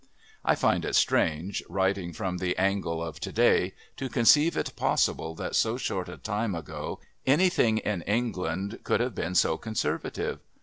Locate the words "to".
3.19-3.31, 3.97-4.09